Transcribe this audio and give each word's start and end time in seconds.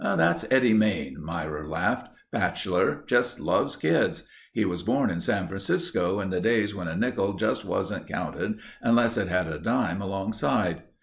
"That's 0.03 0.47
Eddie 0.51 0.73
Main," 0.73 1.21
Myra 1.23 1.63
laughed. 1.69 2.09
"Bachelor. 2.31 3.03
Just 3.05 3.39
loves 3.39 3.75
kids. 3.75 4.27
He 4.51 4.65
was 4.65 4.81
born 4.81 5.11
in 5.11 5.19
San 5.19 5.47
Francisco 5.47 6.19
in 6.19 6.31
the 6.31 6.41
days 6.41 6.73
when 6.73 6.87
a 6.87 6.95
nickel 6.95 7.33
just 7.33 7.63
wasn't 7.63 8.07
counted 8.07 8.59
unless 8.81 9.15
it 9.15 9.27
had 9.27 9.45
a 9.47 9.59
dime 9.59 10.01
alongside. 10.01 10.81